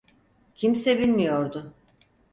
Kimse 0.55 0.99
bilmiyordu. 0.99 1.73